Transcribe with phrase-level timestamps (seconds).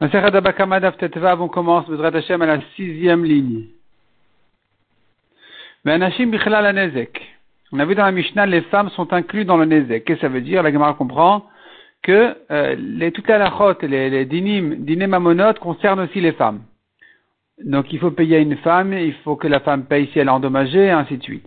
[0.00, 3.64] on commence Hashem à la sixième ligne.
[7.72, 10.04] On a vu dans la Mishnah, les femmes sont incluses dans le Nezek.
[10.04, 10.62] Qu'est-ce que ça veut dire?
[10.62, 11.46] La Gemara comprend
[12.02, 16.62] que euh, les, toutes les halachot, les, les dinim, dinim amonotes concernent aussi les femmes.
[17.64, 20.28] Donc il faut payer à une femme, il faut que la femme paye si elle
[20.28, 21.46] est endommagée, et ainsi de suite.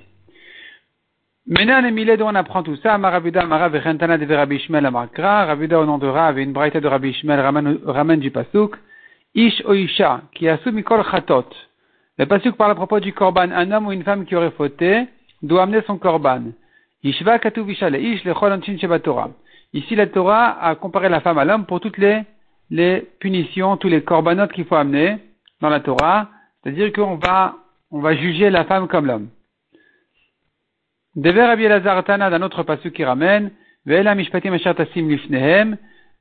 [1.52, 5.80] Maintenant, les dont on apprend tout ça, Marabuda, Marav, Vechentana de Rabbi Ishmael Amakra, Rabuda
[5.80, 8.76] au nom de Rav et une braïta de Rabbi Ishmael ramène du Pasuk,
[9.34, 11.48] Ish Oisha, qui a soumis Mikol Chatot.
[12.20, 15.08] Le Pasuk parle à propos du Korban, un homme ou une femme qui aurait fauté,
[15.42, 16.52] doit amener son Korban.
[17.04, 19.32] Ishva Katu Vishale, Ish le Cholanchin Torah.
[19.74, 22.22] Ici, la Torah a comparé la femme à l'homme pour toutes les,
[22.70, 25.18] les punitions, tous les Korbanot qu'il faut amener
[25.62, 26.30] dans la Torah.
[26.62, 27.56] C'est-à-dire qu'on va,
[27.90, 29.30] on va juger la femme comme l'homme.
[31.20, 33.52] Dever Rabbi Elazar Tana d'un autre passage qui ramène,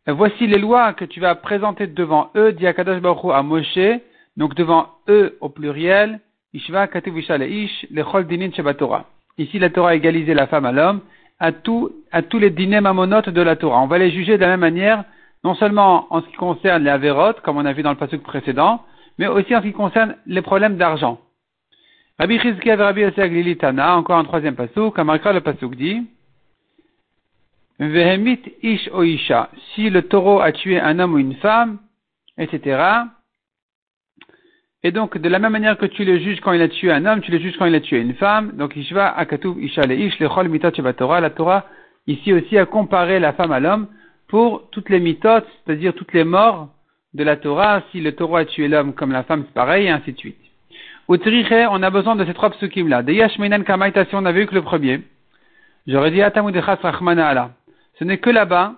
[0.09, 3.01] Voici les lois que tu vas présenter devant eux, dit Akadash
[3.33, 3.79] à Moshe,
[4.37, 6.19] donc devant eux au pluriel,
[6.52, 9.04] Ishva Ish, Lechol Dinin Torah.
[9.38, 11.02] Ici, la Torah a égalisé la femme à l'homme
[11.38, 11.52] à,
[12.10, 13.80] à tous les dîners mamonotes de la Torah.
[13.80, 15.04] On va les juger de la même manière,
[15.45, 18.19] non seulement en ce qui concerne les avérotes, comme on a vu dans le passage
[18.19, 18.82] précédent,
[19.16, 21.21] mais aussi en ce qui concerne les problèmes d'argent.
[22.19, 26.05] Rabbi Chizkiah et Rabbi Lilitana, encore un troisième pasuk, comme le pasuk dit,
[27.79, 31.79] Vehemit ish o isha, si le taureau a tué un homme ou une femme,
[32.37, 32.83] etc.
[34.83, 37.07] Et donc, de la même manière que tu le juges quand il a tué un
[37.07, 38.51] homme, tu le juges quand il a tué une femme.
[38.57, 41.21] Donc, ishva akatuv isha le ish chol mitot Torah.
[41.21, 41.66] La Torah,
[42.09, 43.87] ici aussi, a comparé la femme à l'homme
[44.27, 46.69] pour toutes les mitot, c'est-à-dire toutes les morts
[47.15, 47.85] de la Torah.
[47.93, 50.48] Si le taureau a tué l'homme comme la femme, c'est pareil, et ainsi de suite
[51.09, 53.02] on a besoin de ces trois psukim-là.
[53.02, 55.01] De Yashminan Kamaita, si on avait eu que le premier,
[55.87, 57.51] j'aurais dit Atamudechas Rachmana Allah.
[57.98, 58.74] Ce n'est que là-bas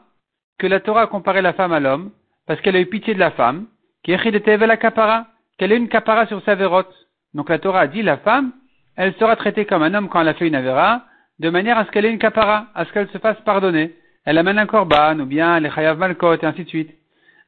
[0.58, 2.10] que la Torah a comparé la femme à l'homme,
[2.46, 3.66] parce qu'elle a eu pitié de la femme,
[4.04, 5.26] qui kapara,
[5.58, 6.94] qu'elle ait une kapara sur sa vérote.
[7.34, 8.52] Donc la Torah a dit la femme,
[8.96, 11.04] elle sera traitée comme un homme quand elle a fait une avéra,
[11.38, 13.94] de manière à ce qu'elle ait une kapara, à ce qu'elle se fasse pardonner.
[14.24, 16.90] Elle amène un korban, ou bien les chayav malkot, et ainsi de suite.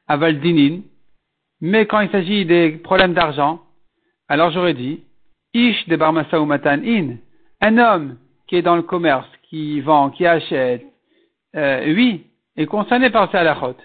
[0.07, 0.81] Aval dinin.
[1.61, 3.61] Mais quand il s'agit des problèmes d'argent,
[4.33, 5.03] alors j'aurais dit,
[5.53, 7.17] Ish de Barmasa ou Matan In,
[7.61, 8.17] un homme
[8.47, 10.83] qui est dans le commerce, qui vend, qui achète,
[11.55, 12.25] euh, oui,
[12.57, 13.75] est concerné par ces halachot.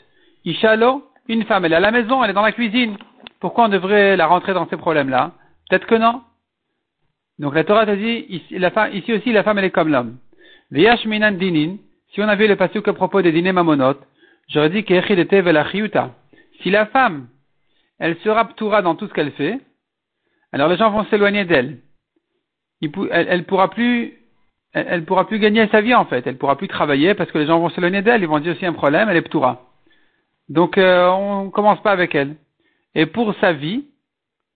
[0.46, 2.96] Ishalo, une femme, elle est à la maison, elle est dans la cuisine.
[3.40, 5.32] Pourquoi on devrait la rentrer dans ces problèmes-là?
[5.68, 6.22] Peut-être que non.
[7.38, 10.16] Donc la Torah te dit, ici, la femme, aussi la femme elle est comme l'homme.
[10.70, 11.76] Viyash minan dinin,
[12.14, 13.98] si on avait le passage à propos des dîners mamonot,
[14.48, 14.94] j'aurais dit que
[16.62, 17.28] Si la femme,
[17.98, 19.60] elle sera ptoura dans tout ce qu'elle fait,
[20.52, 21.78] alors les gens vont s'éloigner d'elle.
[23.10, 24.14] Elle, pourra plus,
[24.72, 26.26] elle, pourra plus gagner sa vie en fait.
[26.26, 28.22] Elle pourra plus travailler parce que les gens vont s'éloigner d'elle.
[28.22, 29.66] Ils vont dire aussi un problème, elle est ptoura.
[30.48, 32.36] Donc euh, on commence pas avec elle.
[32.94, 33.86] Et pour sa vie,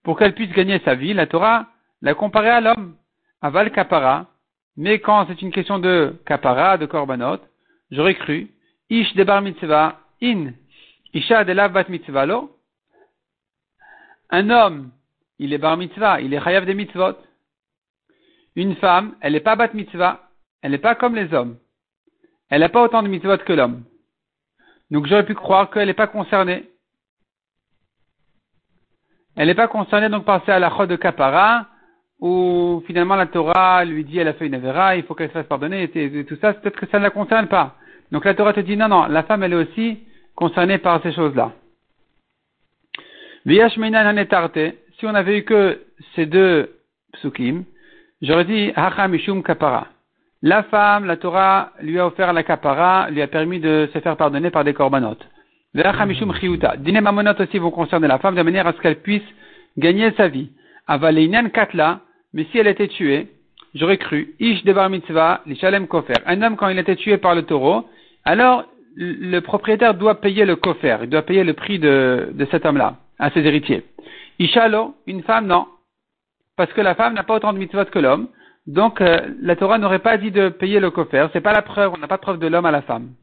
[0.03, 1.67] pour qu'elle puisse gagner sa vie, la Torah
[2.01, 2.95] l'a comparée à l'homme,
[3.41, 4.27] aval kapara.
[4.75, 7.39] Mais quand c'est une question de kapara, de korbanot,
[7.91, 8.49] j'aurais cru,
[8.89, 10.53] ish de bar mitzvah, in,
[11.13, 12.25] isha de bat mitzvah
[14.31, 14.91] un homme
[15.39, 17.17] il est bar mitzvah, il est chayav des mitzvot.
[18.55, 20.29] Une femme, elle n'est pas bat mitzvah,
[20.61, 21.57] elle n'est pas comme les hommes.
[22.49, 23.83] Elle n'a pas autant de mitzvot que l'homme.
[24.91, 26.69] Donc j'aurais pu croire qu'elle n'est pas concernée.
[29.35, 31.67] Elle n'est pas concernée donc par à la chode de Kapara,
[32.19, 35.33] où finalement la Torah lui dit elle a fait une avera, il faut qu'elle se
[35.33, 37.75] fasse pardonner, et, tout ça, peut-être que ça ne la concerne pas.
[38.11, 40.03] Donc la Torah te dit non, non, la femme elle est aussi
[40.35, 41.51] concernée par ces choses-là
[45.03, 45.81] si on avait eu que
[46.15, 46.69] ces deux
[47.11, 47.65] psukim,
[48.21, 49.09] j'aurais dit Hacha
[49.43, 49.87] Kapara.
[50.41, 54.15] La femme, la Torah lui a offert la kapara, lui a permis de se faire
[54.15, 55.17] pardonner par des korbanot.
[55.75, 56.75] Hacha Mishum Chiyuta.
[57.37, 59.27] Aussi vont concerner la femme de manière à ce qu'elle puisse
[59.77, 60.51] gagner sa vie.
[60.87, 61.99] Avaleinan Katla,
[62.33, 63.27] mais si elle était tuée,
[63.75, 65.85] j'aurais cru, Ish Mitzvah, Lishalem.
[66.25, 67.89] Un homme, quand il était tué par le taureau,
[68.23, 68.63] alors
[68.95, 73.31] le propriétaire doit payer le kofer, il doit payer le prix de cet homme-là à
[73.31, 73.83] ses héritiers.
[74.43, 75.67] Ishalo, une femme, non.
[76.57, 78.27] Parce que la femme n'a pas autant de mitzvot que l'homme.
[78.67, 81.93] Donc, euh, la Torah n'aurait pas dit de payer le Ce C'est pas la preuve,
[81.93, 83.13] on n'a pas de preuve de l'homme à la femme.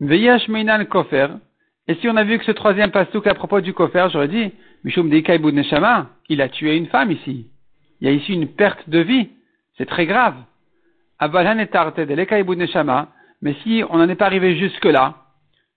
[0.00, 1.28] Veyash Meinan Kofer.
[1.86, 4.52] Et si on a vu que ce troisième pasouk à propos du kofer, j'aurais dit,
[4.84, 7.46] Mishum Neshama, il a tué une femme ici.
[8.00, 9.28] Il y a ici une perte de vie.
[9.76, 10.36] C'est très grave.
[11.18, 11.68] Avalan et.
[13.42, 15.14] Mais si on n'en est pas arrivé jusque là,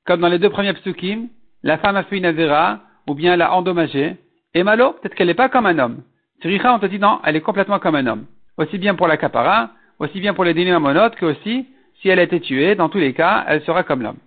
[0.06, 1.28] comme dans les deux premiers psukim,
[1.64, 4.18] la femme a fait une avera, ou bien elle a endommagé,
[4.54, 6.04] et malo, peut-être qu'elle n'est pas comme un homme.
[6.42, 8.26] Siricha, on te dit non, elle est complètement comme un homme.
[8.58, 11.68] Aussi bien pour la kapara, aussi bien pour les dîners monotes, que aussi,
[12.02, 14.18] si elle a été tuée, dans tous les cas, elle sera comme l'homme.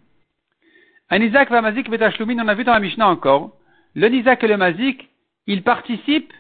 [1.11, 3.53] Un Isaac va mazik betashlumin, on a vu dans la Mishnah encore.
[3.95, 5.09] Le Nizak et le mazik,
[5.47, 6.33] ils participent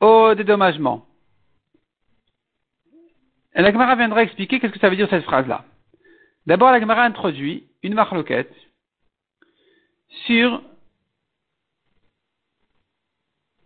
[0.00, 1.06] au dédommagement.
[3.54, 5.64] La Gemara viendra expliquer qu'est-ce que ça veut dire cette phrase-là.
[6.46, 8.52] D'abord, la Gemara introduit une marloquette
[10.26, 10.62] sur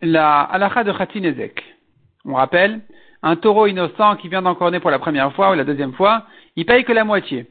[0.00, 1.62] la halakha de Khatinezek.
[2.24, 2.80] On rappelle,
[3.22, 6.26] un taureau innocent qui vient d'encorner pour la première fois ou la deuxième fois,
[6.56, 7.46] il paye que la moitié.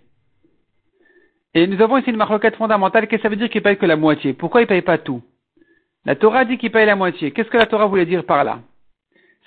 [1.53, 3.07] Et nous avons ici une marloquette fondamentale.
[3.07, 4.33] Qu'est-ce que ça veut dire qu'il paye que la moitié?
[4.33, 5.21] Pourquoi il paye pas tout?
[6.05, 7.31] La Torah dit qu'il paye la moitié.
[7.31, 8.59] Qu'est-ce que la Torah voulait dire par là?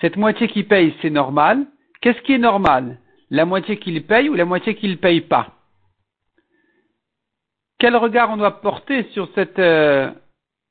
[0.00, 1.66] Cette moitié qu'il paye, c'est normal.
[2.00, 2.98] Qu'est-ce qui est normal?
[3.30, 5.57] La moitié qu'il paye ou la moitié qu'il ne paye pas?
[7.78, 10.10] Quel regard on doit porter sur cette euh,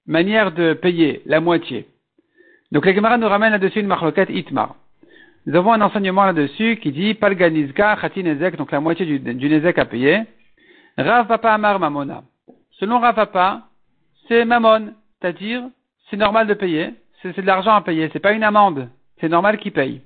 [0.05, 1.87] manière de payer la moitié?
[2.73, 4.75] Donc les camarades nous ramènent là-dessus une marloquette itmar.
[5.45, 9.49] Nous avons un enseignement là-dessus qui dit Palganizka, Khatin Ezek, donc la moitié du, du
[9.49, 10.23] Nezek à payer.
[10.97, 12.23] Rav Papa Amar Mamona.
[12.71, 13.69] Selon Rav Papa,
[14.27, 15.63] c'est Mamon, c'est-à-dire
[16.09, 18.89] c'est normal de payer, c'est de l'argent à payer, c'est pas une amende,
[19.21, 20.01] c'est normal qu'il paye.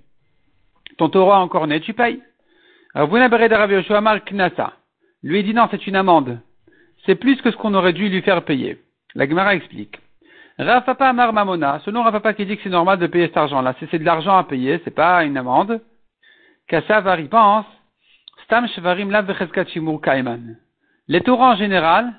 [0.98, 2.22] Ton taureau encore né, tu payes.
[2.94, 4.74] Amar Knasa.
[5.24, 6.40] Lui dit non, c'est une amende.
[7.06, 8.80] C'est plus que ce qu'on aurait dû lui faire payer.
[9.16, 10.00] La Gemara explique.
[10.58, 13.38] Rav Papa Amar Mamona, selon Rav Papa qui dit que c'est normal de payer cet
[13.38, 15.82] argent-là, c'est de l'argent à payer, c'est pas une amende.
[16.68, 17.66] Kassavari pense,
[18.44, 19.28] Stam Shvarim Lav
[19.68, 20.58] Shimur Kaiman.
[21.08, 22.14] Les Torahs en général,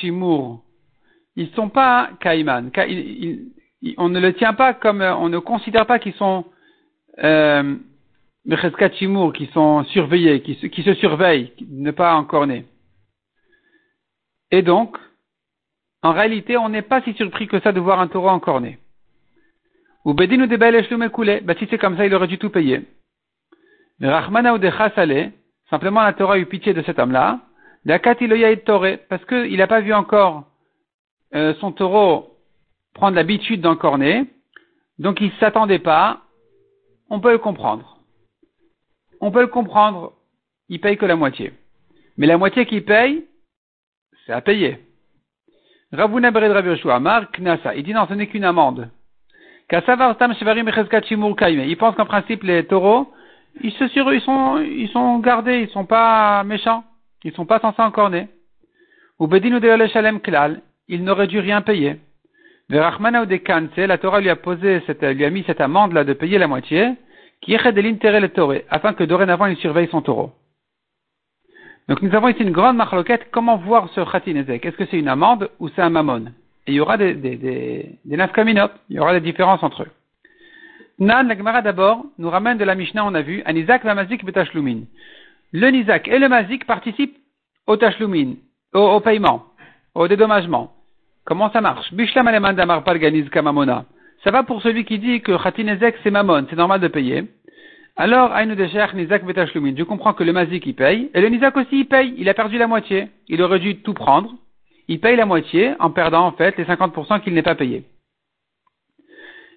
[0.00, 0.60] Shimur,
[1.36, 2.70] ils sont pas Kaiman.
[3.96, 6.44] on ne le tient pas comme, on ne considère pas qu'ils sont
[7.24, 7.76] euh,
[8.94, 12.46] Shimur, qui sont surveillés, qui, se surveillent, ne pas encore.
[14.50, 14.96] Et donc,
[16.02, 18.78] en réalité, on n'est pas si surpris que ça de voir un taureau encore né.
[20.04, 22.86] Ou Bedin ou bah, si c'est comme ça, il aurait dû tout payer.
[24.00, 24.70] Rahmana ou de
[25.68, 27.40] Simplement, la Torah a eu pitié de cet homme-là.
[27.84, 30.44] Parce qu'il n'a pas vu encore
[31.34, 32.38] euh, son taureau
[32.94, 34.24] prendre l'habitude d'encorner.
[34.98, 36.22] Donc, il ne s'attendait pas.
[37.10, 37.97] On peut le comprendre.
[39.20, 40.12] On peut le comprendre.
[40.68, 41.52] Il paye que la moitié.
[42.16, 43.24] Mais la moitié qu'il paye,
[44.26, 44.78] c'est à payer.
[45.92, 46.52] Ravuna Bered
[46.90, 47.74] Amar Knasa.
[47.74, 48.90] Il dit non, ce n'est qu'une amende.
[49.70, 49.82] Il
[51.78, 53.12] pense qu'en principe, les taureaux,
[53.62, 56.84] ils, se sur, ils, sont, gardés, ils sont pas méchants,
[57.24, 58.28] ils sont pas censés encorner.
[59.18, 61.96] Ou bedinu de shalem klal, il n'aurait dû rien payer.
[62.70, 66.04] De Rachmana ou de la Torah lui a posé lui a mis cette amende là
[66.04, 66.92] de payer la moitié,
[68.70, 70.32] afin que dorénavant il surveille son taureau.
[71.88, 75.08] Donc nous avons ici une grande marloquette, comment voir ce khatinezek Est-ce que c'est une
[75.08, 76.26] amende ou c'est un mammon
[76.66, 78.16] Et il y aura des, des, des, des
[78.90, 79.90] il y aura des différences entre eux.
[80.98, 83.94] Nan, la Gemara d'abord, nous ramène de la Mishnah, on a vu, un Isaac va
[83.94, 84.80] mazik betashlumin.
[85.52, 87.16] Le Nizak et le mazik participent
[87.66, 88.34] au tashlumin,
[88.74, 89.44] au, paiement,
[89.94, 90.72] au dédommagement.
[91.24, 91.92] Comment ça marche?
[91.94, 93.84] Bishlam aleman damar palganiz kamamona.
[94.24, 97.24] Ça va pour celui qui dit que khatinezek c'est mamon, c'est normal de payer.
[98.00, 98.30] Alors,
[98.94, 99.74] Nizak Betashlumin.
[99.76, 101.10] Je comprends que le Mazik, il paye.
[101.14, 102.14] Et le Nizak aussi, il paye.
[102.16, 103.08] Il a perdu la moitié.
[103.26, 104.34] Il aurait dû tout prendre.
[104.86, 107.82] Il paye la moitié en perdant, en fait, les 50% qu'il n'est pas payé.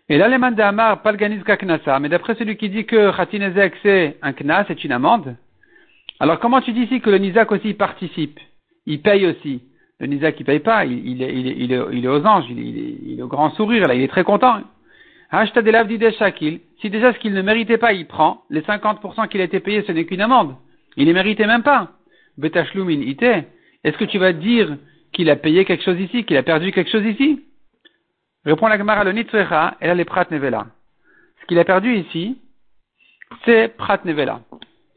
[0.10, 4.34] Et là, les Amar, pas le mais d'après celui qui dit que Khatinezek c'est un
[4.34, 5.36] knas, c'est une amende.
[6.20, 8.40] Alors comment tu dis ici que le Nizak aussi participe?
[8.86, 9.62] Il paye aussi.
[10.02, 13.20] Le Nizak il paye pas, il, il, est, il, est, il, est, aux anges, il,
[13.20, 14.62] est, au grand sourire, là, il est très content.
[15.32, 19.84] Si déjà ce qu'il ne méritait pas, il prend, les 50% qu'il a été payé,
[19.86, 20.56] ce n'est qu'une amende.
[20.98, 21.92] Il ne méritait même pas.
[22.42, 24.76] Est-ce que tu vas dire
[25.14, 27.44] qu'il a payé quelque chose ici, qu'il a perdu quelque chose ici?
[28.44, 30.66] Répond la Gemara le Nitzrecha, et là les Prat Nevela.
[31.42, 32.40] Ce qu'il a perdu ici,
[33.46, 34.42] c'est Prat Nevela.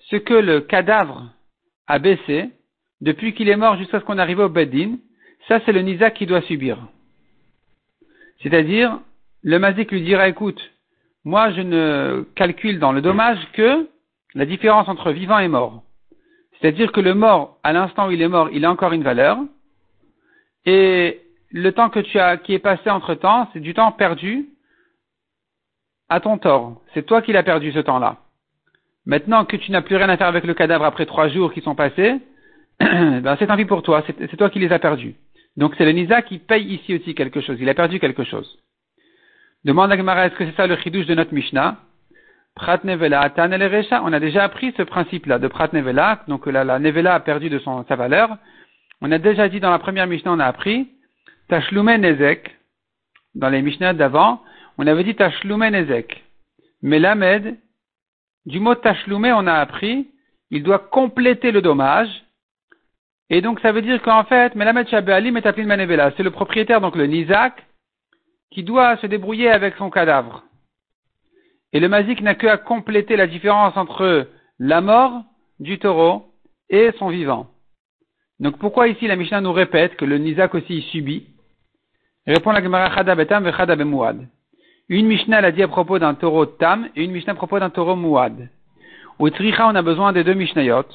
[0.08, 1.30] Ce que le cadavre
[1.88, 2.48] a baissé,
[3.04, 4.96] depuis qu'il est mort jusqu'à ce qu'on arrive au Bedin,
[5.46, 6.78] ça c'est le Nizak qui doit subir.
[8.42, 8.98] C'est-à-dire,
[9.42, 10.60] le Mazik lui dira, écoute,
[11.22, 13.86] moi je ne calcule dans le dommage que
[14.34, 15.82] la différence entre vivant et mort.
[16.52, 19.36] C'est-à-dire que le mort, à l'instant où il est mort, il a encore une valeur,
[20.64, 21.20] et
[21.50, 24.48] le temps que tu as, qui est passé entre temps, c'est du temps perdu
[26.08, 26.80] à ton tort.
[26.94, 28.16] C'est toi qui l'as perdu ce temps-là.
[29.04, 31.60] Maintenant que tu n'as plus rien à faire avec le cadavre après trois jours qui
[31.60, 32.18] sont passés,
[32.80, 35.14] ben c'est tant pis pour toi, c'est toi qui les as perdus.
[35.56, 38.58] Donc c'est le Nisa qui paye ici aussi quelque chose, il a perdu quelque chose.
[39.64, 41.78] Demande à Gemara, est-ce que c'est ça le chidouche de notre Mishnah?
[42.56, 47.50] On a déjà appris ce principe-là de Prat Nevela, donc la, la Nevela a perdu
[47.50, 48.36] de sa valeur.
[49.00, 50.88] On a déjà dit dans la première Mishnah, on a appris
[51.48, 52.56] Tashlume Nezek,
[53.34, 54.40] dans les Mishnah d'avant,
[54.78, 56.22] on avait dit Tashlume Nezek.
[56.82, 57.56] Mais l'Amed,
[58.46, 60.06] du mot Tashlume, on a appris,
[60.50, 62.23] il doit compléter le dommage
[63.30, 66.12] Et donc ça veut dire qu'en fait, Melamed Shabealim est appelé Manevela.
[66.16, 67.64] C'est le propriétaire, donc le Nizak,
[68.50, 70.44] qui doit se débrouiller avec son cadavre.
[71.72, 74.28] Et le Mazik n'a que à compléter la différence entre
[74.60, 75.24] la mort
[75.58, 76.26] du taureau
[76.70, 77.48] et son vivant.
[78.38, 81.26] Donc pourquoi ici la Mishnah nous répète que le Nizak aussi subit?
[82.26, 83.76] Répond la Gemara Chada Betam Chada
[84.88, 87.70] Une Mishnah l'a dit à propos d'un taureau Tam et une Mishnah à propos d'un
[87.70, 88.48] taureau Mouad.
[89.18, 90.86] Au Tricha, on a besoin des deux Mishnayot.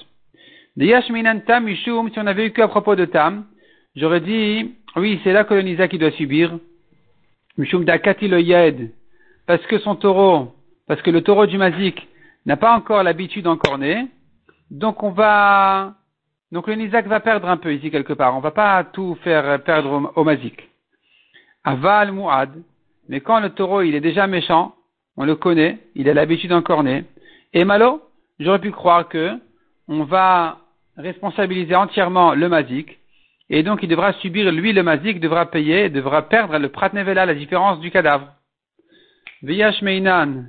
[1.45, 3.45] Tam Mishum, si on avait eu que à propos de Tam,
[3.95, 6.57] j'aurais dit, oui, c'est que le Nizak doit subir.
[7.57, 8.91] Mishum Dakati le Yed,
[9.45, 10.55] parce que son taureau,
[10.88, 12.07] parce que le taureau du Mazik
[12.45, 14.07] n'a pas encore l'habitude d'encorner,
[14.71, 15.95] donc on va,
[16.53, 18.38] donc le Nizak va perdre un peu ici quelque part.
[18.38, 20.69] On va pas tout faire perdre au, Mazik.
[21.65, 22.51] Aval Muad,
[23.09, 24.75] mais quand le taureau il est déjà méchant,
[25.17, 27.03] on le connaît, il a l'habitude d'encorner.
[27.51, 28.01] Et Malo,
[28.39, 29.31] j'aurais pu croire que
[29.89, 30.59] on va
[30.99, 32.99] responsabiliser entièrement le Mazik,
[33.49, 37.33] et donc il devra subir, lui le Mazik devra payer, devra perdre le Pratnevela, la
[37.33, 38.27] différence du cadavre.
[39.41, 40.45] Viyash Meinan,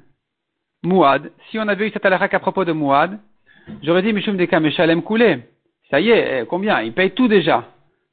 [0.83, 3.19] Mouad, si on avait eu cette halakha à propos de Mouad,
[3.83, 5.41] j'aurais dit Mishum Deka Meshalem Koulé.
[5.91, 6.81] Ça y est, eh, combien?
[6.83, 7.65] Il paye tout déjà.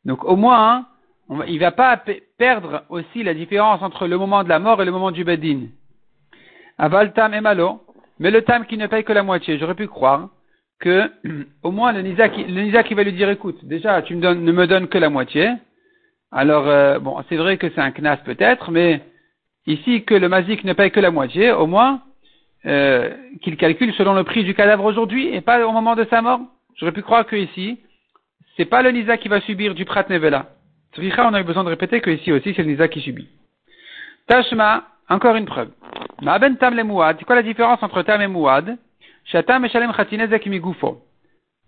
[0.05, 0.85] Donc au moins,
[1.29, 2.01] hein, il ne va pas
[2.37, 5.67] perdre aussi la différence entre le moment de la mort et le moment du Bedin.
[6.77, 7.81] Aval Tam et Malo,
[8.19, 10.29] mais le Tam qui ne paye que la moitié, j'aurais pu croire
[10.79, 11.09] que
[11.63, 14.67] au moins le Nisa qui, va lui dire écoute, déjà tu me donnes, ne me
[14.67, 15.51] donnes que la moitié.
[16.31, 19.01] Alors euh, bon, c'est vrai que c'est un knas peut-être, mais
[19.65, 22.01] ici que le Mazik ne paye que la moitié, au moins
[22.65, 26.21] euh, qu'il calcule selon le prix du cadavre aujourd'hui et pas au moment de sa
[26.21, 26.41] mort.
[26.75, 27.79] J'aurais pu croire que ici,
[28.55, 30.47] c'est pas le Nisa qui va subir du Prat Nevela.
[30.97, 33.29] on a eu besoin de répéter que ici aussi c'est le Nisa qui subit.
[34.27, 35.69] Tashma, encore une preuve.
[36.21, 36.83] Ma ben tam le
[37.17, 38.77] c'est quoi la différence entre tam et mouad?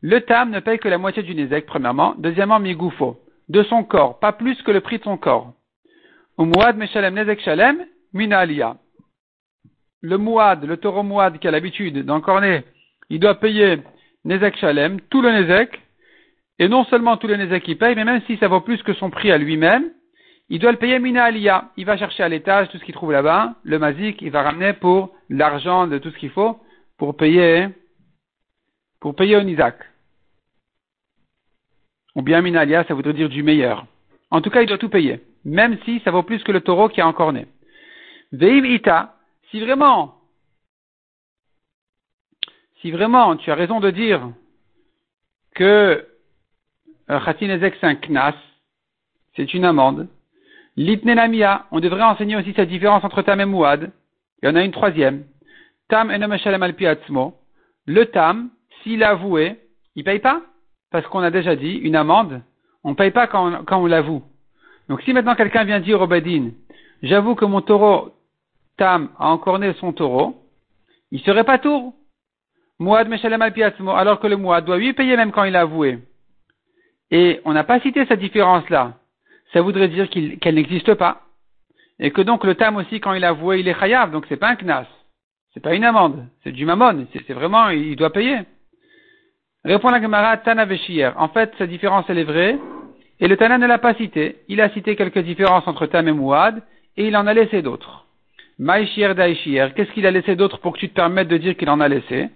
[0.01, 2.15] Le tam ne paye que la moitié du nezek, premièrement.
[2.17, 3.19] Deuxièmement, migufo.
[3.49, 5.53] De son corps, pas plus que le prix de son corps.
[6.37, 8.45] Ou mouad meshalem nezek shalem, mina
[10.01, 12.63] le mouad, le taureau mouad qui a l'habitude d'encorner,
[13.09, 13.79] il doit payer
[14.23, 15.81] Nezek Shalem, tout le Nezek,
[16.59, 18.93] et non seulement tout le Nezek qu'il paye, mais même si ça vaut plus que
[18.93, 19.91] son prix à lui-même,
[20.49, 21.71] il doit le payer Mina Aliyah.
[21.77, 24.73] Il va chercher à l'étage tout ce qu'il trouve là-bas, le Mazik, il va ramener
[24.73, 26.59] pour l'argent de tout ce qu'il faut
[26.99, 27.69] pour payer,
[28.99, 29.77] pour payer au Nizak.
[32.13, 33.85] Ou bien Mina Aliyah, ça voudrait dire du meilleur.
[34.29, 36.89] En tout cas, il doit tout payer, même si ça vaut plus que le taureau
[36.89, 37.47] qui a encorné.
[38.33, 39.15] Veiv Ita,
[39.49, 40.19] si vraiment,
[43.37, 44.29] tu as raison de dire
[45.55, 46.05] que
[47.09, 48.35] euh, Khatinezek c'est un knas,
[49.35, 50.07] c'est une amende,
[50.75, 53.91] l'itnenamia, on devrait enseigner aussi cette différence entre tam et mouad.
[54.41, 55.25] Il y en a une troisième.
[55.89, 56.11] Tam
[57.85, 58.49] Le tam,
[58.81, 59.59] s'il a avoué,
[59.95, 60.41] il paye pas?
[60.91, 62.41] Parce qu'on a déjà dit, une amende,
[62.83, 64.23] on paye pas quand on, quand on l'avoue.
[64.87, 66.51] Donc si maintenant quelqu'un vient dire au Bedin,
[67.03, 68.13] j'avoue que mon taureau
[68.77, 70.41] Tam a encorné son taureau,
[71.11, 71.93] il serait pas tour.
[72.79, 73.53] Mouad Meshalem al
[73.97, 75.99] alors que le Mouad doit lui payer même quand il a avoué.
[77.11, 78.93] Et on n'a pas cité cette différence-là.
[79.51, 81.23] Ça voudrait dire qu'elle n'existe pas.
[81.99, 84.37] Et que donc le Tam aussi, quand il a avoué, il est chayav, donc c'est
[84.37, 84.85] pas un knas.
[85.53, 86.25] C'est pas une amende.
[86.43, 87.07] C'est du mamon.
[87.13, 88.39] C'est vraiment, il doit payer.
[89.65, 91.13] Répond la Gemara, Tana Veshir.
[91.17, 92.57] En fait, cette différence, elle est vraie.
[93.19, 94.37] Et le Tana ne l'a pas cité.
[94.47, 96.61] Il a cité quelques différences entre Tam et Mouad,
[96.95, 98.05] et il en a laissé d'autres.
[98.57, 101.69] Maïchier daïchier, qu'est-ce qu'il a laissé d'autre pour que tu te permettes de dire qu'il
[101.69, 102.29] en a laissé?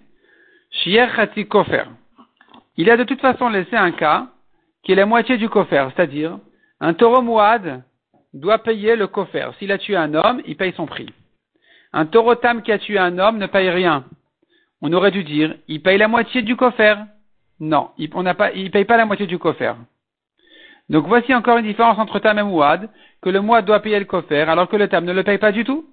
[0.70, 1.84] Shier chati kofer.
[2.76, 4.28] Il a de toute façon laissé un cas
[4.82, 6.38] qui est la moitié du kofer, c'est-à-dire
[6.80, 7.82] un taureau mouad
[8.32, 9.50] doit payer le kofer.
[9.58, 11.08] S'il a tué un homme, il paye son prix.
[11.96, 14.04] Un taureau tam qui a tué un homme ne paye rien.
[14.82, 16.96] On aurait dû dire, il paye la moitié du kofer.
[17.60, 19.74] Non, il ne paye pas la moitié du kofer.
[20.88, 22.90] Donc voici encore une différence entre tam et mouad,
[23.22, 25.52] que le mouad doit payer le kofer, alors que le tam ne le paye pas
[25.52, 25.86] du tout.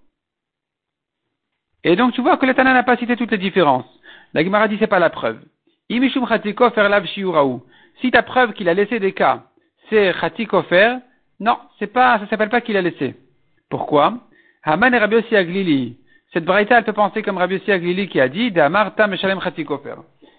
[1.84, 3.86] Et donc tu vois que le Tana n'a pas cité toutes les différences.
[4.34, 5.40] La Gemara dit c'est pas la preuve.
[8.02, 9.44] Si ta preuve qu'il a laissé des cas,
[9.90, 10.98] c'est Khatikofer,
[11.40, 13.16] non, c'est pas, ça s'appelle pas qu'il a laissé.
[13.70, 14.18] Pourquoi?
[14.64, 15.98] Haman et Rabbi Aglili.
[16.34, 19.96] Cette braïta, elle peut penser comme Rabbi Aglili qui a dit, Damar tam shalem Khatikofer.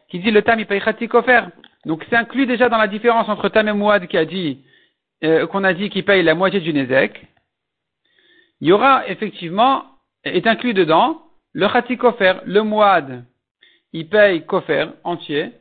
[0.08, 1.42] Qui dit le tam, il paye Khatikofer.
[1.84, 4.62] Donc c'est inclus déjà dans la différence entre tam et Mouad qui a dit,
[5.24, 7.26] euh, qu'on a dit qu'il paye la moitié du Nezek.
[8.60, 9.84] Il y aura effectivement,
[10.24, 11.20] est inclus dedans,
[11.52, 13.24] le Khati Kofer, le Mouad,
[13.92, 15.52] il paye Kofer entier,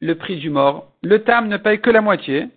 [0.00, 0.92] le prix du mort.
[1.02, 2.48] Le Tam ne paye que la moitié.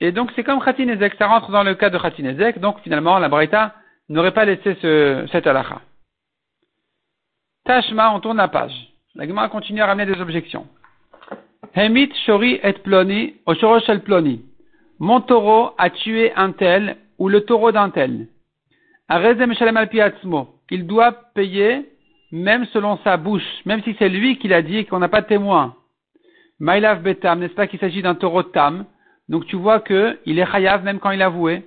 [0.00, 3.28] Et donc c'est comme Khatinezek, ça rentre dans le cas de Khatinezek, donc finalement la
[3.28, 3.74] Braïta
[4.08, 5.80] n'aurait pas laissé ce, cet halakha.
[7.64, 8.74] Tashma, on tourne la page.
[9.14, 10.66] La continue à ramener des objections.
[11.74, 13.34] Hemit shori et ploni,
[13.86, 14.42] shel ploni.
[14.98, 18.28] Mon taureau a tué un tel, ou le taureau d'un tel.
[19.08, 19.88] Arezem shalem al
[20.68, 21.88] qu'il doit payer,
[22.30, 25.26] même selon sa bouche, même si c'est lui qui l'a dit qu'on n'a pas de
[25.26, 25.76] témoin.
[26.58, 28.86] Mailav betam, n'est-ce pas qu'il s'agit d'un taureau tam?
[29.28, 31.64] Donc tu vois que il est chayav même quand il a avoué.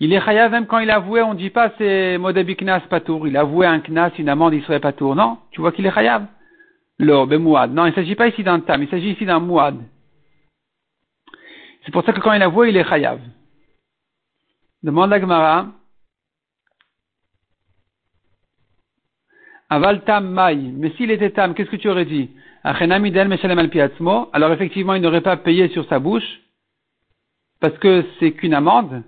[0.00, 2.80] Il est chayav même quand il a avoué, on ne dit pas c'est modebi knas
[2.88, 3.26] patour.
[3.28, 5.14] Il a avoué un knas, une amende, il serait patour.
[5.14, 6.26] Non, tu vois qu'il est chayav.
[6.98, 7.72] Lo, mouad.
[7.72, 9.76] Non, il ne s'agit pas ici d'un tam, il s'agit ici d'un mouad.
[11.84, 13.20] C'est pour ça que quand il a avoué, il est chayav.
[14.82, 15.66] Demande à Gemara.
[19.70, 20.56] Aval tam mai.
[20.56, 22.30] Mais s'il était tam, qu'est-ce que tu aurais dit?
[22.64, 26.40] Alors effectivement, il n'aurait pas payé sur sa bouche,
[27.60, 29.02] parce que c'est qu'une amende.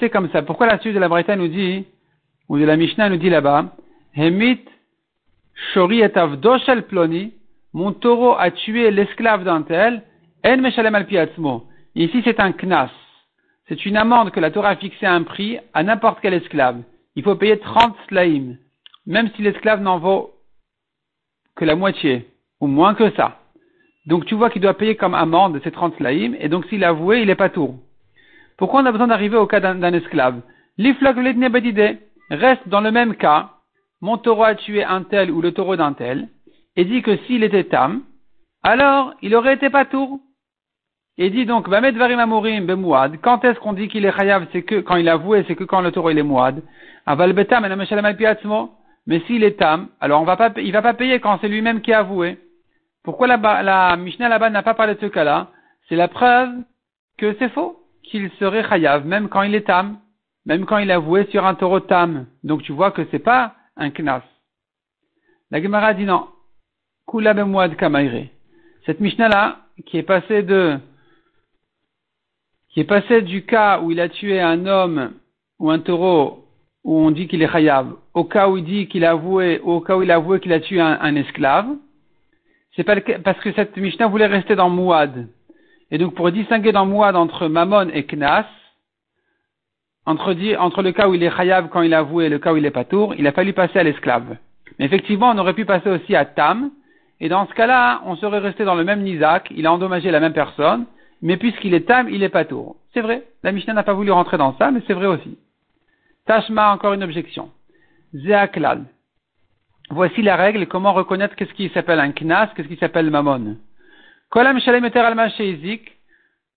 [0.00, 0.42] C'est comme ça.
[0.42, 1.84] Pourquoi la suite de la Bretagne nous dit,
[2.48, 3.76] ou de la Mishnah nous dit là-bas,
[4.14, 4.60] Hemit
[5.74, 7.34] Shori et Avdoshel Ploni,
[7.74, 10.02] mon taureau a tué l'esclave d'un tel,
[10.44, 11.06] En Meshalem al
[11.94, 12.90] Ici c'est un knas.
[13.68, 16.82] C'est une amende que la Torah a fixée à un prix à n'importe quel esclave.
[17.14, 18.56] Il faut payer 30 slaim,
[19.06, 20.32] même si l'esclave n'en vaut
[21.56, 22.26] que la moitié,
[22.60, 23.38] ou moins que ça.
[24.06, 26.88] Donc tu vois qu'il doit payer comme amende ces 30 slaim, et donc s'il a
[26.88, 27.78] avoué, il est pas tour.
[28.62, 30.40] Pourquoi on a besoin d'arriver au cas d'un esclave
[32.30, 33.50] reste dans le même cas,
[34.00, 36.28] mon taureau a tué un tel ou le taureau d'un tel,
[36.76, 38.02] et dit que s'il était tam,
[38.62, 40.20] alors il aurait été pas tour.
[41.18, 41.82] Et dit donc, quand
[43.44, 45.80] est-ce qu'on dit qu'il est chayav, c'est que quand il a avoué, c'est que quand
[45.80, 46.62] le taureau il est mouad.
[49.08, 51.80] Mais s'il est tam, alors on va pas, il va pas payer quand c'est lui-même
[51.80, 52.38] qui a avoué.
[53.02, 55.48] Pourquoi la, la Mishnah là-bas n'a pas parlé de ce cas-là?
[55.88, 56.50] C'est la preuve
[57.18, 59.98] que c'est faux qu'il serait chayav, même quand il est tam,
[60.46, 62.26] même quand il a avoué sur un taureau tam.
[62.42, 64.22] Donc tu vois que c'est pas un knas.
[65.50, 66.28] La Gemara dit non.
[67.06, 68.26] Kula bemouad kamaire.
[68.86, 70.78] Cette Mishnah-là, qui est passée de,
[72.70, 75.12] qui est passée du cas où il a tué un homme
[75.58, 76.42] ou un taureau
[76.84, 79.80] où on dit qu'il est chayav, au cas où il dit qu'il a avoué, au
[79.80, 81.68] cas où il a avoué qu'il a tué un, esclave,
[82.74, 85.28] c'est pas parce que cette Mishnah voulait rester dans Mouad.
[85.92, 88.46] Et donc, pour distinguer dans Mouad entre Mammon et Knas,
[90.06, 90.32] entre,
[90.82, 92.64] le cas où il est chayav quand il a avoué et le cas où il
[92.64, 94.36] est patour, il a fallu passer à l'esclave.
[94.78, 96.70] Mais effectivement, on aurait pu passer aussi à Tam,
[97.20, 100.18] et dans ce cas-là, on serait resté dans le même Nizak, il a endommagé la
[100.18, 100.86] même personne,
[101.20, 102.76] mais puisqu'il est Tam, il est patour.
[102.94, 105.38] C'est vrai, la Mishnah n'a pas voulu rentrer dans ça, mais c'est vrai aussi.
[106.24, 107.50] Tashma, encore une objection.
[108.14, 108.84] Zeaklal.
[109.90, 113.58] Voici la règle, comment reconnaître qu'est-ce qui s'appelle un knas, qu'est-ce qui s'appelle mammon?
[114.32, 115.28] Kolam shalem alma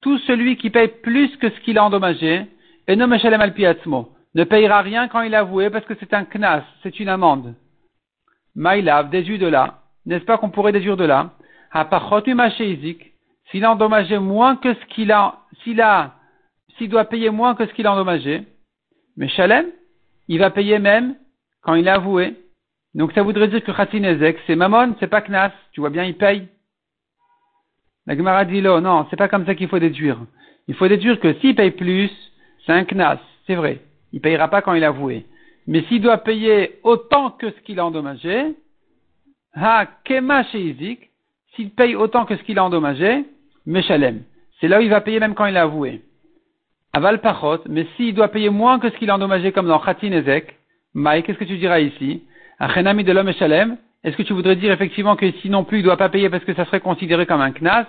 [0.01, 2.45] tout celui qui paye plus que ce qu'il a endommagé,
[2.87, 3.53] et non meshalem al
[4.33, 7.53] ne payera rien quand il a avoué parce que c'est un knas, c'est une amende.
[8.55, 11.31] Maïlav, déduit de là, n'est-ce pas qu'on pourrait déduire de là,
[13.51, 16.15] s'il a endommagé moins que ce qu'il a, s'il a,
[16.77, 18.43] s'il doit payer moins que ce qu'il a endommagé,
[19.17, 19.27] mais
[20.29, 21.15] il va payer même
[21.61, 22.35] quand il a avoué.
[22.93, 25.51] Donc ça voudrait dire que Khatinezek, c'est Mammon, c'est pas Knas.
[25.73, 26.47] Tu vois bien, il paye.
[28.07, 30.19] La Gemara dit là, non, c'est pas comme ça qu'il faut déduire.
[30.67, 32.11] Il faut déduire que s'il paye plus,
[32.65, 33.81] c'est un knas, c'est vrai.
[34.13, 35.25] Il payera pas quand il a avoué.
[35.67, 38.55] Mais s'il doit payer autant que ce qu'il a endommagé,
[39.53, 41.09] ha kema sheizik,
[41.55, 43.25] s'il paye autant que ce qu'il a endommagé,
[43.65, 44.23] meshalem.
[44.59, 46.01] C'est là où il va payer même quand il a avoué.
[46.93, 50.11] Aval pachot, mais s'il doit payer moins que ce qu'il a endommagé comme dans Khatin
[50.11, 50.57] Ezek,
[50.93, 52.23] Maï, qu'est-ce que tu diras ici?
[52.57, 53.33] Achenami de l'homme
[54.05, 56.29] est-ce que tu voudrais dire effectivement que si non plus il ne doit pas payer
[56.29, 57.87] parce que ça serait considéré comme un knas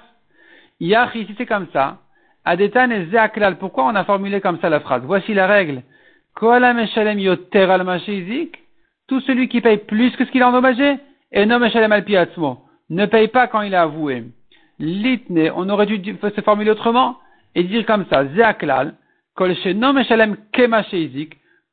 [0.81, 1.99] Yach, ici c'est comme ça.
[2.47, 3.59] Adetan et zeaklal.
[3.59, 5.83] Pourquoi on a formulé comme ça la phrase Voici la règle.
[6.41, 8.01] yoter al
[9.07, 10.97] Tout celui qui paye plus que ce qu'il a endommagé,
[11.33, 12.05] et non meshalem al
[12.89, 14.25] ne paye pas quand il a avoué.
[14.79, 17.19] Litne, on aurait dû se formuler autrement
[17.55, 18.25] et dire comme ça.
[18.29, 18.95] Zeaklal.
[19.35, 20.83] Kol non meshalem kema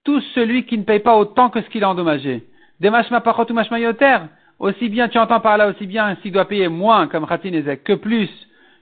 [0.03, 2.43] Tout celui qui ne paye pas autant que ce qu'il a endommagé.
[2.83, 4.17] Des machma pachot ou machma yoter.
[4.59, 7.85] Aussi bien, tu entends par là, aussi bien s'il doit payer moins comme Khatin Ezek
[7.85, 8.29] que plus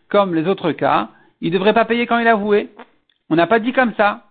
[0.09, 1.09] comme les autres cas,
[1.39, 2.71] il ne devrait pas payer quand il a avoué.
[3.29, 4.23] On n'a pas dit comme ça.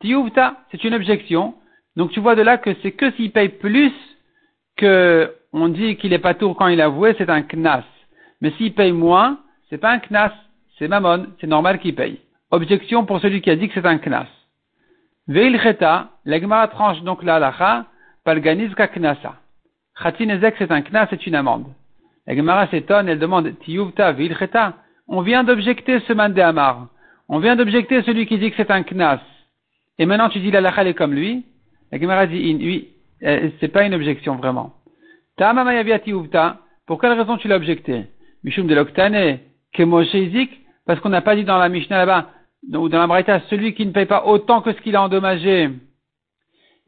[0.00, 1.54] Tiouvta, c'est une objection.
[1.96, 3.94] Donc tu vois de là que c'est que s'il paye plus
[4.76, 7.84] que on dit qu'il est pas tour quand il a avoué, c'est un knas.
[8.42, 9.38] Mais s'il paye moins,
[9.70, 10.34] c'est pas un knas,
[10.78, 12.20] c'est mammon, c'est normal qu'il paye.
[12.50, 14.28] Objection pour celui qui a dit que c'est un knas.
[15.28, 17.86] Veil cheta, l'egma tranche donc la halacha,
[18.24, 19.36] palganizka knasa.
[20.00, 21.66] Khatinezek c'est un knas, c'est une amende.
[22.26, 24.74] La Gemara s'étonne, elle demande, Tiyuvta, cheta,
[25.06, 26.88] on vient d'objecter ce mandé Amar.
[27.28, 29.20] On vient d'objecter celui qui dit que c'est un knas.
[29.98, 31.44] Et maintenant tu dis la lachal est comme lui.
[31.90, 32.88] La Gemara dit oui,
[33.22, 34.74] euh, c'est pas une objection vraiment.
[36.86, 38.06] Pour quelle raison tu l'as objecté?
[38.44, 39.38] Mishum de l'Oktane,
[39.72, 40.16] Kemoshe
[40.86, 42.30] parce qu'on n'a pas dit dans la Mishnah là-bas,
[42.72, 45.70] ou dans la Braïta, celui qui ne paye pas autant que ce qu'il a endommagé,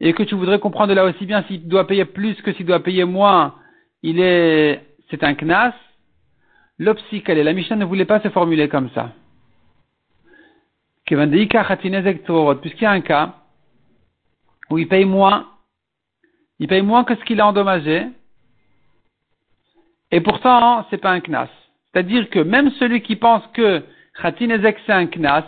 [0.03, 2.81] et que tu voudrais comprendre là aussi bien s'il doit payer plus que s'il doit
[2.81, 3.53] payer moins,
[4.01, 5.75] il est, c'est un knas.
[6.79, 9.11] L'opsikale, la Mishnah ne voulait pas se formuler comme ça.
[11.05, 11.17] Puisqu'il
[12.83, 13.35] y a un cas
[14.71, 15.49] où il paye moins,
[16.57, 18.07] il paye moins que ce qu'il a endommagé,
[20.09, 21.49] et pourtant, c'est pas un knas.
[21.93, 23.83] C'est-à-dire que même celui qui pense que
[24.19, 25.45] Khatinezek c'est un knas,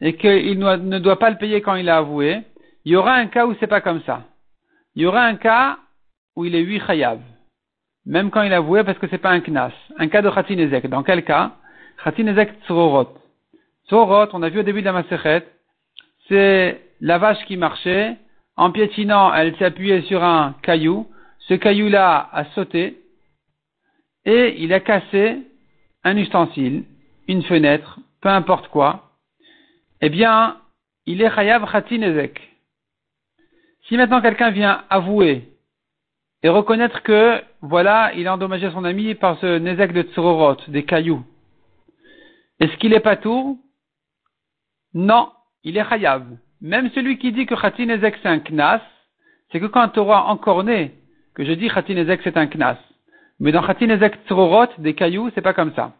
[0.00, 2.42] et qu'il ne doit pas le payer quand il a avoué,
[2.84, 4.24] il y aura un cas où c'est pas comme ça.
[4.94, 5.78] Il y aura un cas
[6.36, 7.20] où il est huit chayav.
[8.04, 9.72] Même quand il avoué parce que c'est pas un knas.
[9.98, 10.88] Un cas de Khatinezek.
[10.88, 11.52] Dans quel cas?
[12.02, 13.14] Khatinezek tzorot.
[13.88, 15.46] Tzorot, on a vu au début de la Masechet,
[16.28, 18.16] c'est la vache qui marchait.
[18.56, 21.08] En piétinant, elle s'est appuyée sur un caillou.
[21.48, 22.98] Ce caillou-là a sauté
[24.24, 25.38] et il a cassé
[26.04, 26.84] un ustensile,
[27.28, 29.10] une fenêtre, peu importe quoi.
[30.00, 30.58] Eh bien,
[31.06, 32.51] il est chayav khatinezek.
[33.92, 35.50] Si maintenant quelqu'un vient avouer
[36.42, 40.84] et reconnaître que, voilà, il a endommagé son ami par ce nezek de tsororot, des
[40.86, 41.22] cailloux,
[42.58, 43.60] est-ce qu'il est pas tout
[44.94, 45.28] Non,
[45.62, 46.24] il est chayav.
[46.62, 48.80] Même celui qui dit que khatinezek c'est un knas,
[49.50, 50.94] c'est que quand Torah encore né,
[51.34, 52.78] que je dis khatinezek c'est un knas.
[53.40, 55.92] Mais dans khatinezek tsororot, des cailloux, c'est pas comme ça.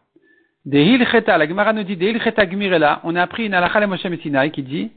[0.64, 4.50] Des hilcheta, la Gemara nous dit des hilcheta gmirela, on a appris une halakha Messinai
[4.50, 4.92] qui dit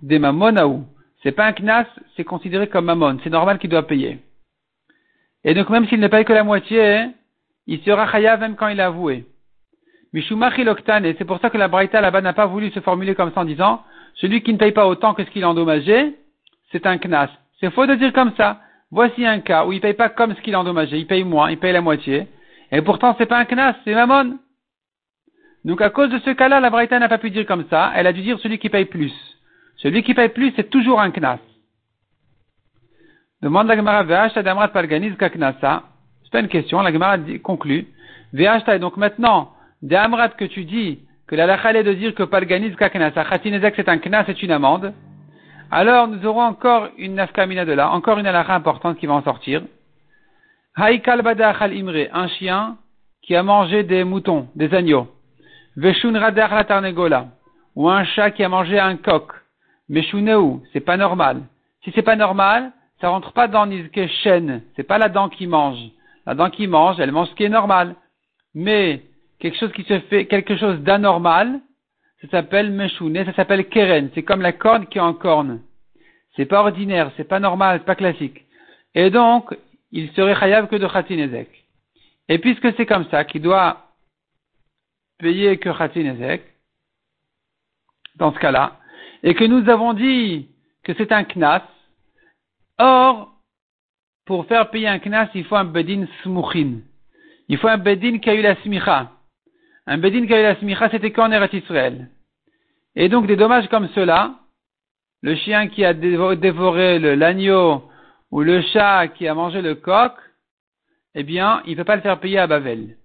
[0.00, 0.86] des mamonaou.
[1.22, 3.18] C'est pas un knas, c'est considéré comme mamon.
[3.24, 4.18] C'est normal qu'il doit payer.
[5.44, 7.06] Et donc, même s'il ne paye que la moitié,
[7.66, 9.26] il sera chayav même quand il a avoué.
[10.12, 13.32] Mishumachi et c'est pour ça que la Braïta là-bas n'a pas voulu se formuler comme
[13.32, 13.82] ça en disant,
[14.14, 16.14] celui qui ne paye pas autant que ce qu'il a endommagé,
[16.72, 17.28] c'est un knas.
[17.60, 18.60] C'est faux de dire comme ça.
[18.90, 21.50] Voici un cas où il paye pas comme ce qu'il a endommagé, il paye moins,
[21.50, 22.26] il paye la moitié.
[22.72, 24.38] Et pourtant, c'est pas un knas, c'est mamon.
[25.64, 28.06] Donc, à cause de ce cas-là, la Braïta n'a pas pu dire comme ça, elle
[28.06, 29.12] a dû dire celui qui paye plus.
[29.78, 31.38] Celui qui paye plus, c'est toujours un knas.
[33.42, 35.84] Demande la Gemara, Ve'ashta damrat palganiz kaknasa.
[36.22, 37.86] C'est pas une question, la Gemara conclut.
[38.32, 42.14] Ve'ashta, et donc maintenant, des amrat que tu dis, que la lachal est de dire
[42.14, 44.92] que palganiz kaknasa, khatinezek c'est un knas, c'est une amende.
[45.70, 49.22] Alors, nous aurons encore une nafkamina de là, encore une alacha importante qui va en
[49.22, 49.62] sortir.
[50.74, 52.78] Haikal badachal imre, un chien
[53.22, 55.08] qui a mangé des moutons, des agneaux.
[55.76, 57.26] Veshun radar la tarnegola,
[57.76, 59.30] ou un chat qui a mangé un coq.
[59.88, 61.42] Meshuneu, c'est pas normal.
[61.82, 64.62] Si c'est pas normal, ça rentre pas dans Nizke Shen.
[64.76, 65.78] C'est pas la dent qui mange.
[66.26, 67.94] La dent qui mange, elle mange ce qui est normal.
[68.54, 69.02] Mais,
[69.38, 71.60] quelque chose qui se fait, quelque chose d'anormal,
[72.20, 74.10] ça s'appelle Meshune, ça s'appelle Keren.
[74.14, 75.62] C'est comme la corne qui est en corne.
[76.36, 78.44] C'est pas ordinaire, c'est pas normal, c'est pas classique.
[78.94, 79.56] Et donc,
[79.92, 81.48] il serait chayav que de Khatinezek.
[82.28, 83.86] Et puisque c'est comme ça, qu'il doit
[85.18, 86.42] payer que Khatinezek,
[88.16, 88.78] dans ce cas-là,
[89.22, 90.48] et que nous avons dit
[90.84, 91.64] que c'est un knas,
[92.78, 93.32] or,
[94.24, 96.80] pour faire payer un knas, il faut un bedin smuchin.
[97.48, 99.12] Il faut un bedin qui a eu la smicha.
[99.86, 102.10] Un bedin qui a eu la smicha, c'était qu'en Eretz Israël.
[102.94, 104.34] Et donc, des dommages comme cela,
[105.22, 107.84] le chien qui a dévoré l'agneau,
[108.30, 110.12] ou le chat qui a mangé le coq,
[111.14, 112.96] eh bien, il ne peut pas le faire payer à Bavel,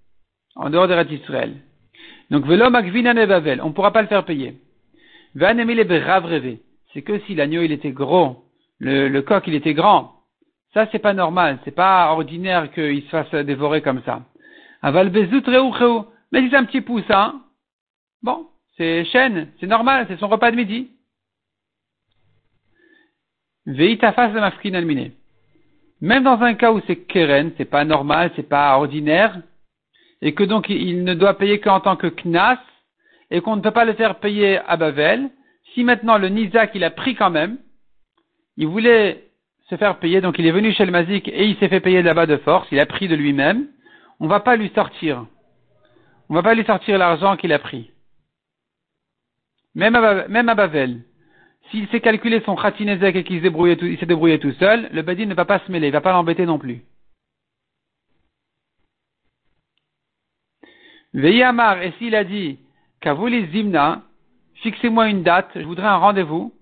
[0.56, 1.56] en dehors d'Eretz Israël.
[2.30, 4.56] Donc, velo makvinan Bavel, on ne pourra pas le faire payer.
[5.36, 8.46] C'est que si l'agneau il était gros,
[8.80, 10.14] le, coq il était grand.
[10.74, 14.22] Ça c'est pas normal, c'est pas ordinaire qu'il se fasse dévorer comme ça.
[14.82, 15.28] Aval Mais
[16.42, 17.42] si c'est un petit poussin,
[18.22, 20.92] bon, c'est chêne, c'est normal, c'est son repas de midi.
[23.66, 25.14] face de mafkin alminé.
[26.02, 29.42] Même dans un cas où c'est keren, c'est pas normal, c'est pas ordinaire,
[30.22, 32.60] et que donc il ne doit payer qu'en tant que knas,
[33.34, 35.30] et qu'on ne peut pas le faire payer à Bavel,
[35.74, 37.58] si maintenant le Nizak il a pris quand même,
[38.58, 39.24] il voulait
[39.70, 42.04] se faire payer, donc il est venu chez le Mazik et il s'est fait payer
[42.04, 43.68] là-bas de force, il a pris de lui-même,
[44.20, 45.26] on ne va pas lui sortir.
[46.30, 47.90] On ne va pas lui sortir l'argent qu'il a pris.
[49.74, 51.02] Même à, Bavel.
[51.72, 55.26] S'il s'est calculé son khatinezek et qu'il s'est débrouillé, tout, débrouillé tout seul, le Badin
[55.26, 56.84] ne va pas se mêler, il ne va pas l'embêter non plus.
[61.14, 62.60] Veillamar, et s'il a dit,
[63.04, 64.02] Kavuli Zimna,
[64.64, 66.54] fixez-moi une date, je voudrais un rendez-vous,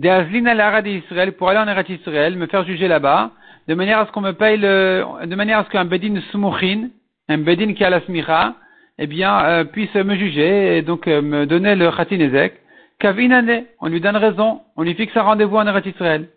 [0.00, 3.32] al d'Israël pour aller en Eretz Israël, me faire juger là-bas,
[3.66, 6.90] de manière à ce qu'on me paye le, de manière à ce qu'un bedin smuchin,
[7.28, 8.54] un bedin qui a la smicha,
[8.98, 12.54] eh bien, euh, puisse me juger et donc euh, me donner le khatinezek.
[13.00, 16.28] Kavinane, on lui donne raison, on lui fixe un rendez-vous en Eretz Israël.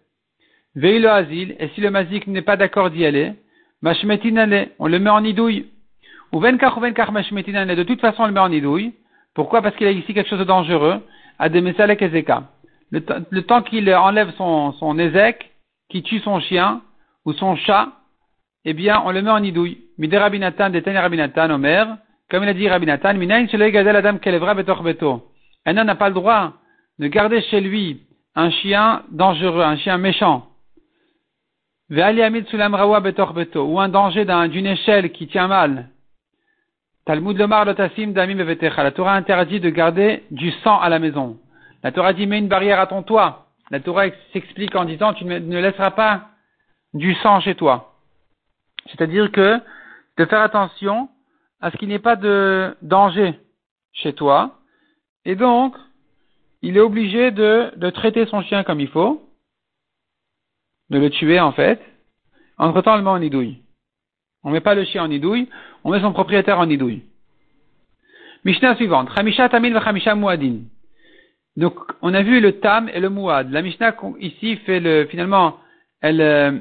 [0.76, 3.34] Veille le asile, et si le mazik n'est pas d'accord d'y aller,
[3.84, 5.68] mashmetinane, on le met en idouille,
[6.32, 8.94] Ou venkach ou venkach mashmetinan, de toute façon, on le met en idouille.
[9.36, 9.62] Pourquoi?
[9.62, 11.02] Parce qu'il a ici quelque chose de dangereux.
[11.50, 12.44] Des ezeka.
[12.92, 15.52] Le, le temps qu'il enlève son, son ézek,
[15.90, 16.82] qui tue son chien,
[17.26, 17.90] ou son chat,
[18.66, 19.80] eh bien, on le met en idouille.
[19.98, 21.98] Mide rabinatan, rabinatan, Omer,
[22.30, 25.32] comme il a dit rabinatan, minayin shelo gadel adam kelevra betor beto.
[25.66, 26.54] Un homme n'a pas le droit
[27.00, 28.02] de garder chez lui
[28.36, 30.48] un chien dangereux, un chien méchant.
[31.90, 32.02] Ou
[33.80, 35.90] un danger d'une échelle qui tient mal.
[37.06, 41.38] Talmud Lomar Lotasim Damim La Torah interdit de garder du sang à la maison.
[41.84, 43.48] La Torah dit mets une barrière à ton toit.
[43.72, 46.30] La Torah s'explique en disant tu ne laisseras pas
[46.94, 47.94] du sang chez toi.
[48.88, 49.60] C'est-à-dire que
[50.18, 51.10] de faire attention
[51.62, 53.40] à ce qu'il n'y ait pas de danger
[53.94, 54.60] chez toi.
[55.26, 55.76] Et donc,
[56.62, 59.30] il est obligé de, traiter son chien comme il faut,
[60.90, 61.82] de le tuer en fait.
[62.58, 63.63] Entre-temps, le met en idouille.
[64.44, 65.48] On met pas le chien en idouille,
[65.84, 67.04] on met son propriétaire en idouille.
[68.44, 69.10] Mishnah suivante.
[69.10, 70.64] V'chamisha muadin.
[71.56, 73.52] Donc, on a vu le tam et le muad.
[73.52, 75.60] La Mishnah ici fait le, finalement,
[76.02, 76.52] elle, euh,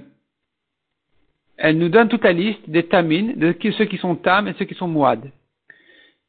[1.56, 4.66] elle nous donne toute la liste des tamines, de ceux qui sont tam et ceux
[4.66, 5.30] qui sont muad.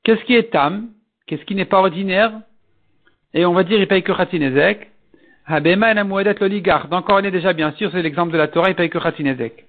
[0.04, 0.90] Qu'est-ce qui est tam?
[1.28, 2.32] Qu'est-ce qui n'est pas ordinaire?
[3.34, 4.90] Et on va dire, il paye que Khatinezek.
[5.46, 6.92] Habema et la l'oligarque.
[6.92, 9.66] Encore on est déjà bien sûr, c'est l'exemple de la Torah, il paye que Khatinezek.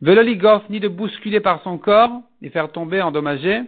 [0.00, 3.62] Veloligof, ni de bousculer par son corps, et faire tomber, endommager.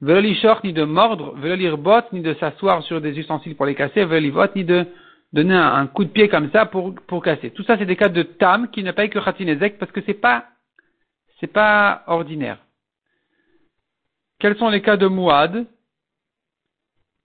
[0.00, 1.34] Velolishor, ni de mordre.
[1.36, 4.04] Velolirbot, ni de s'asseoir sur des ustensiles pour les casser.
[4.04, 4.86] Velolivot, ni de
[5.32, 7.50] donner un, coup de pied comme ça pour, pour casser.
[7.50, 10.46] Tout ça, c'est des cas de tam qui ne que Khatinezek parce que c'est pas,
[11.38, 12.58] c'est pas ordinaire.
[14.38, 15.66] Quels sont les cas de Mouad?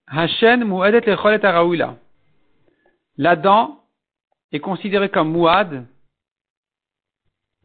[0.08, 1.98] Hashen muadet lecholet araoula.
[3.18, 3.84] La dent
[4.52, 5.86] est considérée comme mouad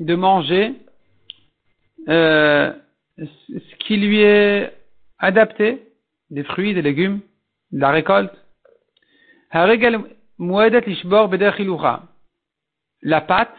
[0.01, 0.75] de manger
[2.09, 2.73] euh,
[3.19, 4.73] ce qui lui est
[5.19, 5.83] adapté,
[6.31, 7.21] des fruits, des légumes,
[7.73, 8.35] de la récolte.
[13.03, 13.57] La patte,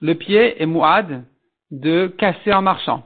[0.00, 1.24] le pied est mouad
[1.70, 3.04] de casser en marchant.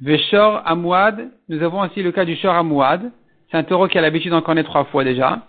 [0.00, 3.10] Veshor amouad, nous avons aussi le cas du shor amouad,
[3.50, 5.46] c'est un taureau qui a l'habitude d'en connaître trois fois déjà.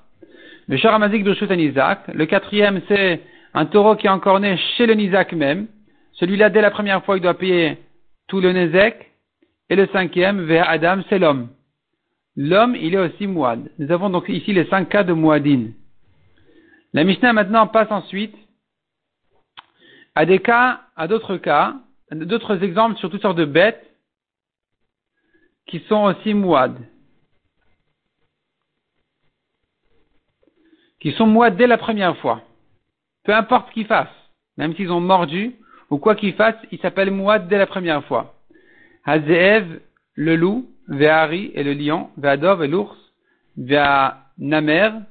[0.67, 2.07] Le Sharamazik de Nizak.
[2.13, 3.21] Le quatrième, c'est
[3.53, 5.67] un taureau qui est encore né chez le Nizak même.
[6.19, 7.77] Celui-là, dès la première fois, il doit payer
[8.27, 9.11] tout le Nezek.
[9.69, 11.49] Et le cinquième, vers Adam, c'est l'homme.
[12.35, 13.69] L'homme, il est aussi Mouad.
[13.79, 15.73] Nous avons donc ici les cinq cas de Mouadine.
[16.93, 18.35] La Mishnah maintenant passe ensuite
[20.15, 21.75] à des cas, à d'autres cas,
[22.11, 23.83] d'autres exemples sur toutes sortes de bêtes
[25.65, 26.77] qui sont aussi Mouad.
[30.99, 32.41] qui sont moi dès la première fois.
[33.23, 34.07] Peu importe ce qu'ils fassent,
[34.57, 35.55] même s'ils ont mordu,
[35.89, 38.35] ou quoi qu'ils fassent, ils s'appellent moi dès la première fois.
[39.05, 39.79] Hazeev,
[40.15, 42.97] le loup, Ve'ari et le lion, Ve'adov et l'ours,
[43.57, 45.01] Ve'anamer,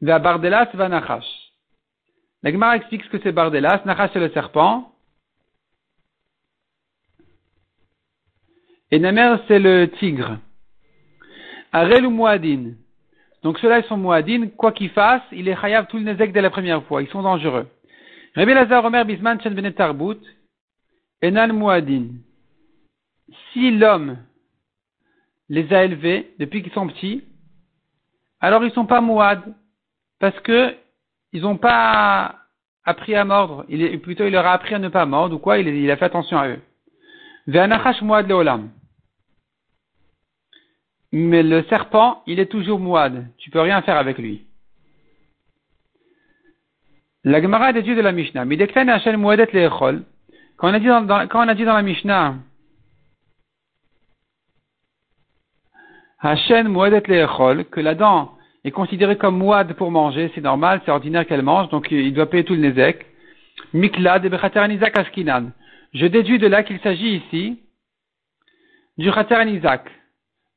[0.00, 1.52] Ve'abardelas, Ve'anachash.
[2.42, 4.92] La explique ce que c'est Bardelas, Nachash c'est le serpent,
[8.90, 10.38] et Namer c'est le tigre.
[11.72, 12.74] Arel ou Mouadin?
[13.42, 14.48] Donc ceux-là, ils sont Mouadin.
[14.56, 17.02] Quoi qu'ils fassent, il est chayav tout le nezek dès la première fois.
[17.02, 17.68] Ils sont dangereux.
[18.34, 19.74] Rabbi Lazar Omer Bisman Chen Benet.
[21.22, 22.06] Enan Mouadin.
[23.52, 24.18] Si l'homme
[25.48, 27.24] les a élevés depuis qu'ils sont petits,
[28.40, 29.42] alors ils sont pas Mouad.
[30.18, 30.74] Parce que
[31.32, 32.36] ils n'ont pas
[32.84, 33.64] appris à mordre.
[33.68, 36.04] Il plutôt, il leur a appris à ne pas mordre ou quoi, il, a fait
[36.04, 36.60] attention à eux.
[37.46, 38.70] Ve'anachash Mouad Leolam.
[41.12, 43.26] Mais le serpent, il est toujours mouad.
[43.36, 44.46] Tu peux rien faire avec lui.
[47.24, 48.44] La Gemara d'étude de la Mishnah.
[50.56, 52.36] Quand on a dit dans, quand on a dit dans la Mishnah,
[56.20, 60.90] Hashem mouadet le'echol, que la dent est considérée comme mouad pour manger, c'est normal, c'est
[60.90, 63.06] ordinaire qu'elle mange, donc il doit payer tout le nezek.
[63.72, 64.24] Miklad
[64.94, 65.50] askinan.
[65.92, 67.60] Je déduis de là qu'il s'agit ici
[68.98, 69.90] du chateranizak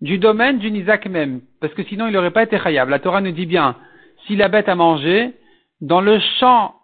[0.02, 2.90] du domaine du Nizak même, parce que sinon il n'aurait pas été khayab.
[2.90, 3.78] La Torah nous dit bien,
[4.26, 5.34] si la bête a mangé,
[5.82, 6.76] dans le champ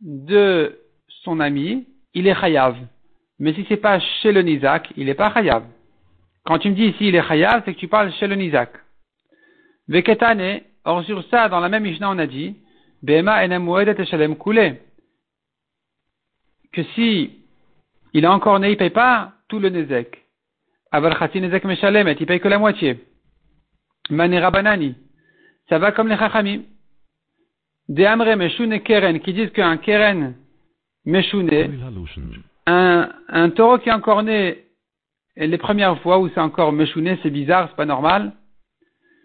[0.00, 0.78] de
[1.22, 2.76] son ami, il est chayav.
[3.38, 5.64] Mais si c'est pas chez le Nizak, il n'est pas chayav.
[6.44, 8.70] Quand tu me dis ici il est chayav, c'est que tu parles chez le Nizak.
[9.88, 12.56] Veketane, or sur ça, dans la même Mishnah, on a dit,
[13.02, 13.66] Bema enem
[14.36, 14.80] koulé.
[16.72, 17.40] Que si
[18.12, 20.23] il est encore né, il pas tout le Nizak.
[20.94, 23.00] Aval Nezek Meshalemet, il paye que la moitié.
[24.10, 24.94] Manera Banani.
[25.68, 26.62] Ça va comme les Chachamim.
[27.88, 30.34] Des Amre Meshune Keren, qui disent qu'un Keren,
[31.04, 31.50] Meshune,
[32.66, 34.64] un, un taureau qui est encore né
[35.36, 38.32] les premières fois où c'est encore Meshune, c'est bizarre, c'est pas normal.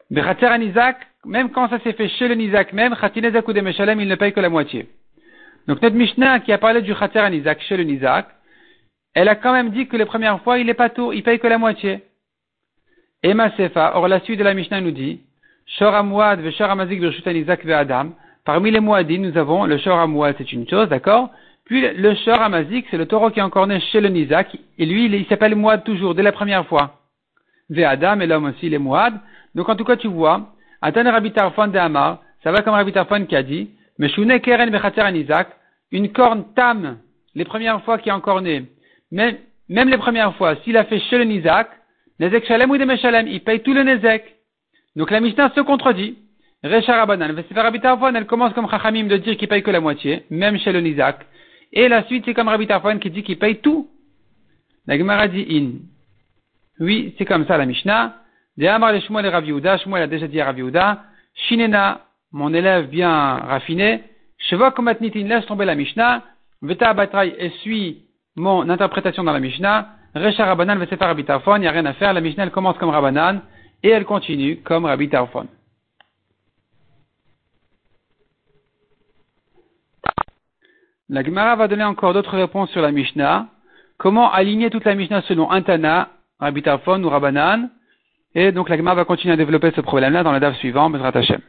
[0.10, 4.08] Bechater Anizak, même quand ça s'est fait chez le Nizak même, Khatinezak ou Meshalem, il
[4.08, 4.90] ne paye que la moitié.
[5.68, 8.28] Donc notre Mishnah qui a parlé du Khater Anizak chez le Nizak,
[9.20, 11.40] elle a quand même dit que les premières fois, il est pas tout, il paye
[11.40, 12.06] que la moitié.
[13.22, 15.20] Et Sefa, or la suite de la Mishnah nous dit,
[17.28, 17.62] Nizak
[18.46, 21.32] parmi les Mouadines, nous avons le Shor Amouad, c'est une chose, d'accord?
[21.66, 24.86] Puis le Shor Amazik, c'est le taureau qui est encore né chez le Nizak, et
[24.86, 27.02] lui, il, s'appelle Mouad toujours, dès la première fois.
[27.70, 29.16] Ve Adam, et l'homme aussi, il est Mouad.
[29.54, 32.94] Donc en tout cas, tu vois, Atan Rabbi Tarfon de Amar, ça va comme Rabbi
[32.94, 35.50] Tarfon qui a dit, Meshune Keren Bechater Anizak,
[35.92, 37.00] une corne tam,
[37.36, 38.66] les premières fois qui est encore né,
[39.12, 41.70] même, même les premières fois, s'il a fait le Nizak,
[42.20, 44.24] Nezek Shalem ou de Meshalem, il paye tout le Nezek.
[44.96, 46.18] Donc la Mishnah se contredit.
[46.64, 47.34] Recharabanan,
[48.16, 51.26] elle commence comme Chachamim de dire qu'il paye que la moitié, même chez le Nizak.
[51.72, 53.90] Et la suite, c'est comme Rabbi Tarfon qui dit qu'il paye tout.
[54.86, 56.84] La Gemara dit in.
[56.84, 58.16] Oui, c'est comme ça la Mishnah.
[58.58, 62.02] De Amar le Shmuel et Rav Yehuda, Shmuel a déjà dit à Rav Yehuda, Shinena,
[62.34, 64.04] mon élève bien raffiné,
[64.38, 66.24] Sheva Komatnitin, laisse tomber la Mishnah,
[66.62, 68.09] Veta Abatrai essuie
[68.40, 71.94] mon interprétation dans la Mishnah, Recha Rabanan Vesefa Rabbi Tarfon, il n'y a rien à
[71.94, 73.42] faire, la Mishnah elle commence comme Rabanan,
[73.84, 75.10] et elle continue comme Rabbi.
[81.10, 83.48] La Gemara va donner encore d'autres réponses sur la Mishnah.
[83.98, 87.70] Comment aligner toute la Mishnah selon un Tana, Rabbi Tarfon ou Rabanan
[88.36, 91.18] et donc la Gemara va continuer à développer ce problème-là dans la dave suivante, Bezrat
[91.18, 91.42] Hashem.